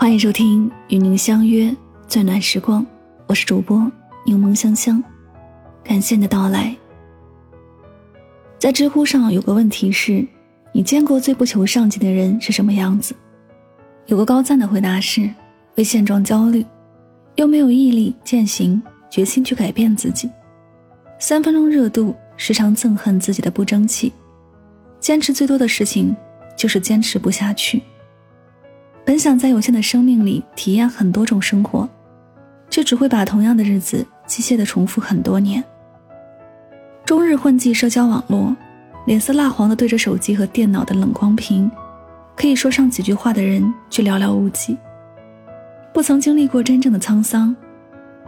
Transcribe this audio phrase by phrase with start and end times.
[0.00, 1.74] 欢迎收听与您相约
[2.06, 2.86] 最暖时光，
[3.26, 3.90] 我是主播
[4.24, 5.02] 柠檬香香，
[5.82, 6.72] 感谢你的到来。
[8.60, 10.24] 在知乎上有个问题是：
[10.70, 13.12] 你见过最不求上进的人是什么样子？
[14.06, 15.28] 有个高赞的回答是：
[15.74, 16.64] 为现状焦虑，
[17.34, 18.80] 又没有毅力践行
[19.10, 20.30] 决心去改变自己，
[21.18, 24.12] 三分钟热度，时常憎恨自己的不争气，
[25.00, 26.14] 坚持最多的事情
[26.56, 27.82] 就是坚持不下去。
[29.08, 31.88] 本想在有限的生命里体验很多种生活，
[32.68, 35.64] 却只会把同样的日子机械的重复很多年。
[37.06, 38.54] 终日混迹社交网络，
[39.06, 41.70] 脸色蜡黄的对着手机和电脑的冷光屏，
[42.36, 44.76] 可以说上几句话的人却寥寥无几。
[45.94, 47.56] 不曾经历过真正的沧桑，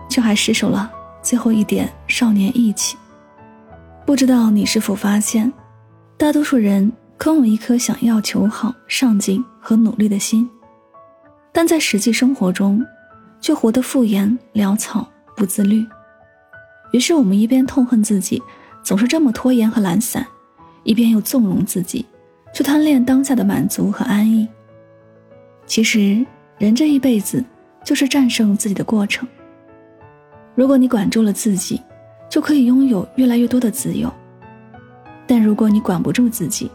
[0.09, 0.91] 却还失守了
[1.21, 2.97] 最后一点少年义气。
[4.07, 5.53] 不知道你是否发现，
[6.17, 10.49] 大多数人空有一颗想要求好、上进和努力的心。
[11.53, 12.85] 但在实际生活中，
[13.41, 15.85] 却活得敷衍潦草、不自律。
[16.93, 18.43] 于是我们一边痛恨自己
[18.83, 20.27] 总是这么拖延和懒散，
[20.83, 22.05] 一边又纵容自己
[22.53, 24.49] 去贪恋当下的满足和安逸。
[25.67, 26.25] 其实，
[26.59, 27.45] 人这一辈子
[27.85, 29.27] 就是战胜自己的过程。
[30.55, 31.81] 如果你管住了自己，
[32.29, 34.09] 就可以拥有越来越多的自由；
[35.27, 36.71] 但如果你管不住自己，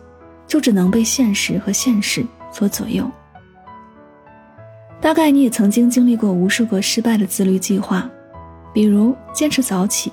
[0.47, 3.09] 就只能被现实和现实所左右。
[5.01, 8.09] 大概你也曾经经历过无数个失败的自律计划，
[8.73, 10.11] 比如坚持早起，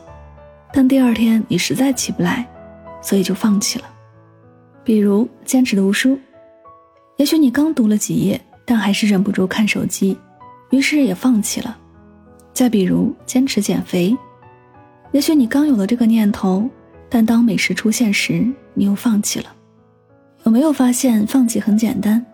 [0.73, 2.47] 但第二天你实在起不来，
[3.01, 3.85] 所以就放弃了；
[4.85, 6.19] 比如坚持读书，
[7.17, 10.19] 也许你刚读了几页，但还是忍不住看手机，
[10.71, 11.75] 于是也放弃了；
[12.53, 14.17] 再比如坚持减肥，
[15.13, 16.69] 也许你刚有了这个念头，
[17.09, 19.47] 但当美食出现时，你又放弃了。
[20.45, 22.25] 有没有发现放弃很简单？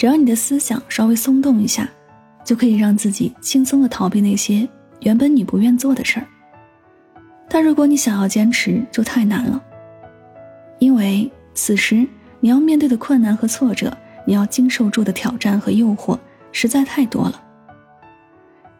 [0.00, 1.86] 只要你的思想稍微松动一下。
[2.42, 4.66] 就可以让自己轻松的逃避那些
[5.02, 6.26] 原本你不愿做的事儿。
[7.50, 9.62] 但如果你想要坚持，就太难了，
[10.78, 12.04] 因为此时
[12.40, 13.94] 你要面对的困难和挫折，
[14.24, 16.18] 你要经受住的挑战和诱惑
[16.50, 17.40] 实在太多了。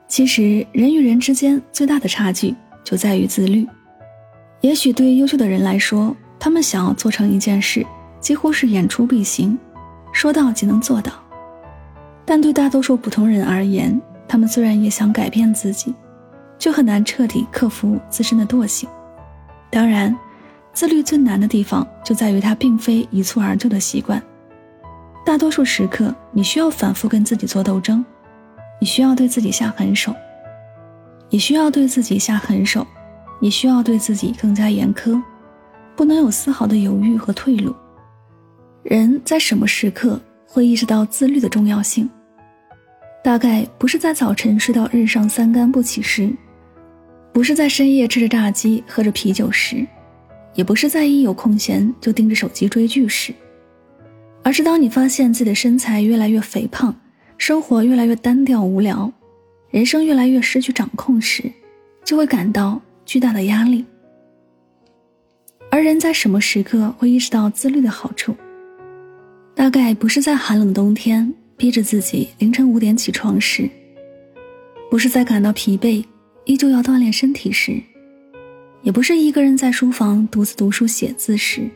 [0.08, 3.68] 其实人与人之间最大的差距就在于自律。
[4.62, 7.86] 也许对优秀的人来说，他们想要做成一件事，
[8.20, 9.56] 几乎是言出必行，
[10.12, 11.12] 说到即能做到。
[12.24, 15.94] 但对大多数普通人而言，他们虽然也想改变自己，
[16.58, 18.88] 却很难彻底克服自身的惰性。
[19.70, 20.16] 当然，
[20.72, 24.22] 自律最难的地方就在于它并非一蹴而就的习惯。
[25.24, 28.04] 大多数时刻，你需要反复跟自己做斗争，
[28.80, 30.14] 你需要对自己下狠手，
[31.28, 32.86] 你需要对自己下狠手，
[33.40, 35.20] 你需要对自己更加严苛，
[35.96, 37.74] 不能有丝毫的犹豫和退路。
[38.82, 42.08] 人在什么时刻会意识到自律的重要性？
[43.22, 46.32] 大概不是在早晨睡到日上三竿不起时，
[47.32, 49.86] 不是在深夜吃着炸鸡喝着啤酒时，
[50.54, 53.34] 也不是在一有空闲就盯着手机追剧时，
[54.42, 56.94] 而是当你发现自己的身材越来越肥胖，
[57.36, 59.12] 生活越来越单调无聊，
[59.68, 61.44] 人生越来越失去掌控时，
[62.02, 63.84] 就会感到巨大的压力。
[65.70, 68.34] 而人在什么时刻会意识到自律的好处？
[69.60, 71.34] 大概不是在寒冷冬天。
[71.54, 73.68] 逼着自己凌晨五点起床时，
[74.90, 76.02] 不是在感到疲惫，
[76.46, 77.78] 依旧要锻炼身体时，
[78.80, 81.68] 也不是一个人在书房独自读书写字时，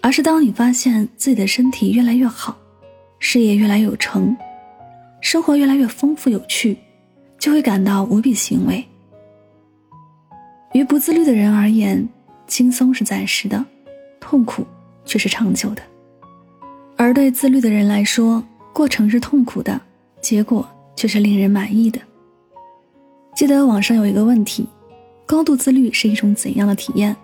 [0.00, 2.56] 而是当你发现自己的身体越来越好，
[3.18, 4.36] 事业越来越有成，
[5.20, 6.76] 生活越来越丰富有趣，
[7.36, 8.84] 就会感到无比欣慰。
[10.72, 12.08] 于不自律的人而言，
[12.46, 13.66] 轻松是暂时的，
[14.20, 14.64] 痛苦
[15.04, 15.82] 却是长久的。
[16.96, 19.80] 而对自律的人来说，过程是痛苦的，
[20.20, 20.66] 结果
[20.96, 22.00] 却是令人满意的。
[23.34, 24.66] 记得网上有一个问题：
[25.26, 27.14] 高度自律是一种怎样的体验？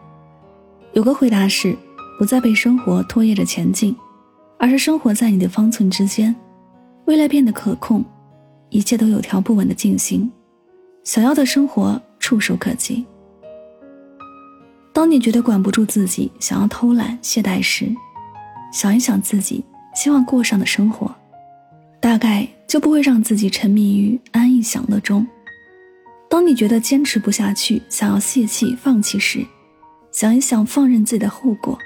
[0.93, 1.77] 有个回答是：
[2.19, 3.95] 不再被生活拖曳着前进，
[4.59, 6.35] 而是生活在你的方寸之间，
[7.05, 8.05] 未来变得可控，
[8.71, 10.31] 一切都有条不紊的进行，
[11.05, 13.07] 想要的生活触手可及。
[14.93, 17.87] 当你觉得管不住自己，想要偷懒懈怠时，
[18.73, 19.65] 想一想自己
[19.95, 21.15] 希望过上的生活，
[21.99, 25.27] 大概就不会让自己沉迷于安逸享乐中。
[26.29, 29.45] 当你觉得坚持不下去，想要泄气放弃时，
[30.13, 31.77] 想一想放任自己的后果，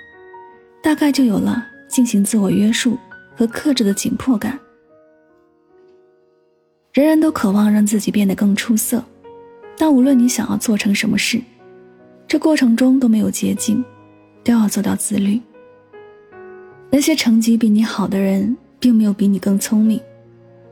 [0.83, 2.99] 大概就有了进行自我约束
[3.35, 4.59] 和克制的紧迫感。
[6.93, 9.03] 人人都渴望让自己变得更出色，
[9.79, 11.41] 但无论你想要做成什么事，
[12.29, 13.83] 这过程中都没有捷径，
[14.45, 15.41] 都要做到自律。
[16.94, 20.00] 那些成绩比你好的人，并没有比你更聪明，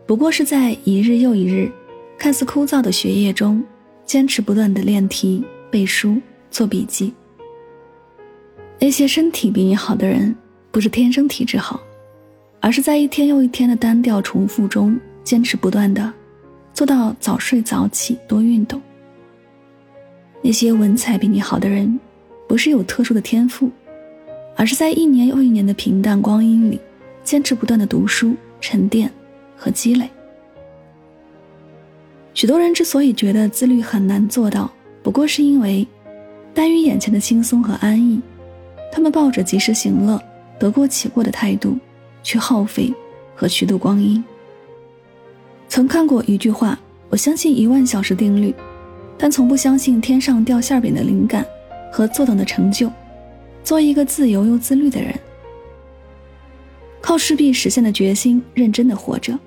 [0.06, 1.69] 不过是在一日又一日
[2.16, 3.60] 看似枯燥的学业中，
[4.06, 6.16] 坚持不断的练题、背书、
[6.48, 7.12] 做笔记。
[8.78, 10.32] 那些身体比你好的人，
[10.70, 11.82] 不是天生体质好，
[12.60, 16.12] 而是在一天又一天的单调重复中，坚持不断的
[16.72, 18.80] 做到早睡早起、多运动。
[20.40, 21.98] 那些文采比你好的人，
[22.46, 23.68] 不是有特殊的天赋，
[24.62, 26.79] 而是在一年又一年的平淡光阴里，
[27.25, 29.11] 坚持不断的读书、沉淀
[29.56, 30.09] 和积累。
[32.32, 34.70] 许多人之所以觉得自律很难做到，
[35.03, 35.85] 不过是因为
[36.55, 38.20] 耽于眼前的轻松和安逸，
[38.93, 40.23] 他们抱着及时行乐、
[40.61, 41.76] 得过且过的态度
[42.23, 42.94] 去耗费
[43.35, 44.23] 和虚度光阴。
[45.69, 46.79] 曾看过一句话
[47.11, 48.55] ：“我相信一万小时定律。”
[49.19, 51.44] 但从不相信天上掉馅饼的灵感
[51.91, 52.88] 和坐等的成就。
[53.64, 55.14] 做一个自由又自律的人，
[57.00, 59.38] 靠势必实现的决心，认真的活着。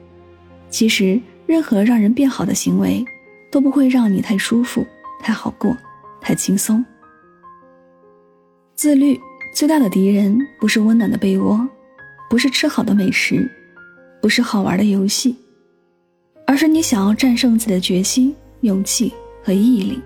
[0.70, 3.04] 其实，任何让人变好的行为，
[3.52, 4.86] 都不会让你太舒服、
[5.20, 5.76] 太好过、
[6.22, 6.84] 太轻松。
[8.76, 9.20] 自律
[9.54, 11.68] 最大的敌人，不是温暖的被窝，
[12.30, 13.50] 不是吃好的美食，
[14.22, 15.36] 不是好玩的游戏，
[16.48, 19.14] 而是你想要战胜自己的决心、勇气。
[19.46, 20.02] 和毅力，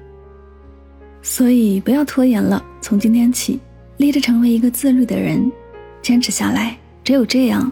[1.21, 2.61] 所以不要拖延了。
[2.81, 3.57] 从今天起，
[3.99, 5.51] 立志成为一个自律的人，
[6.01, 6.77] 坚持下来。
[7.03, 7.69] 只有这样，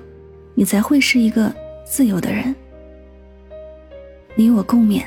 [0.56, 1.50] 你才会是一个
[1.86, 2.54] 自由的人。
[4.36, 5.04] 你我共勉。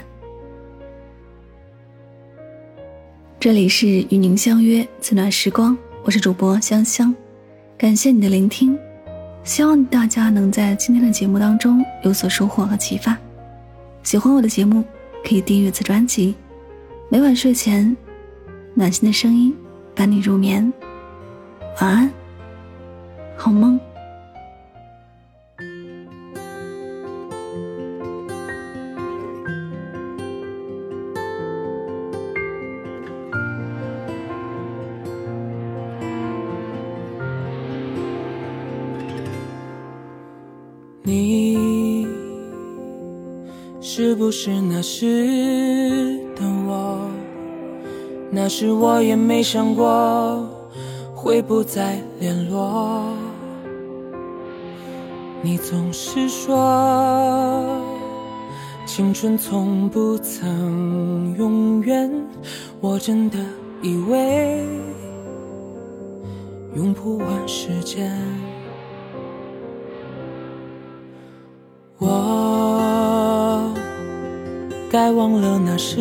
[3.38, 7.14] 这里是与您相约自暖时光，我是主播香香，
[7.76, 8.78] 感谢你的聆听，
[9.44, 13.14] 希望大家能在今天的节目当中有所收获和启发。
[14.02, 14.82] 喜欢我的节目，
[15.22, 16.34] 可以订阅此专辑。
[17.10, 17.94] 每晚睡前，
[18.72, 19.54] 暖心的声音
[19.94, 20.72] 伴你入眠。
[21.80, 22.12] 晚安，
[23.38, 23.80] 好梦。
[41.02, 42.06] 你
[43.80, 46.18] 是不是那时？
[46.36, 47.10] 的我，
[48.30, 50.46] 那时我也没想过
[51.22, 53.14] 会不再联络。
[55.42, 57.78] 你总是说
[58.86, 62.10] 青春从不曾永远，
[62.80, 63.36] 我真的
[63.82, 64.64] 以为
[66.74, 68.10] 用不完时间。
[71.98, 72.38] 我。
[74.90, 75.98] 该忘了那时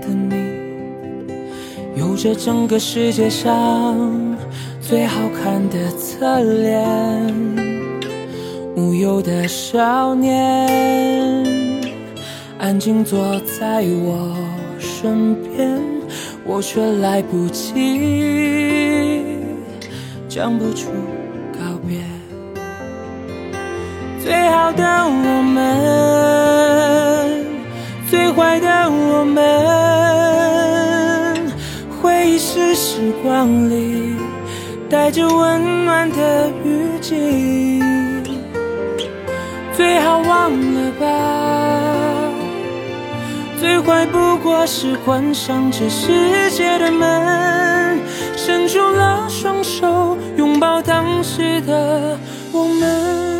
[0.00, 0.39] 的你，
[2.22, 3.96] 这整个世界上
[4.78, 7.34] 最好看的侧脸，
[8.76, 10.68] 无忧的少年，
[12.58, 14.36] 安静坐在我
[14.78, 15.80] 身边，
[16.44, 19.24] 我却来不及
[20.28, 20.90] 讲不出
[21.54, 22.02] 告别，
[24.22, 25.59] 最好的我们。
[33.40, 34.16] 时光里
[34.90, 37.82] 带着温暖的雨季，
[39.74, 41.06] 最好忘了吧。
[43.58, 47.98] 最坏不过是关上这世界的门，
[48.36, 52.18] 伸出了双手拥抱当时的
[52.52, 53.39] 我们。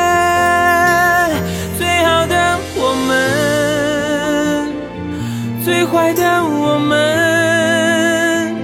[5.81, 8.55] 最坏的我们，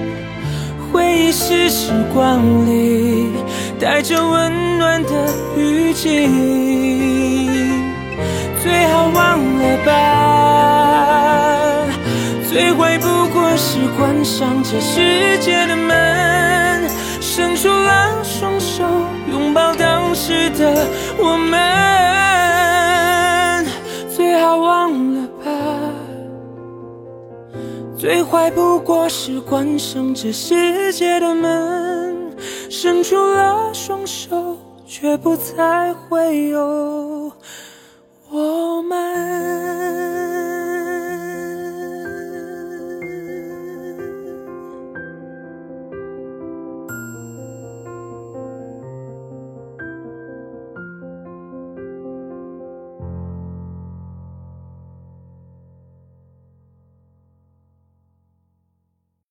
[0.92, 3.32] 回忆是时光里
[3.80, 5.10] 带着温暖的
[5.56, 6.28] 雨季，
[8.62, 9.90] 最好忘了吧。
[12.48, 16.88] 最坏不过是关上这世界的门，
[17.20, 18.84] 伸出了双手
[19.28, 20.86] 拥抱当时的
[21.18, 21.58] 我们，
[27.98, 32.32] 最坏不过是关上这世界的门，
[32.70, 37.32] 伸出了双手，却不再会有。